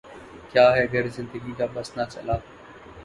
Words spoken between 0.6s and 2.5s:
ہے گر زندگی کا بس نہ چلا